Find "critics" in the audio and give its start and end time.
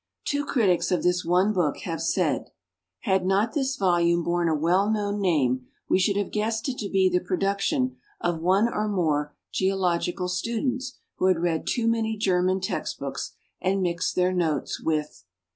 0.47-0.91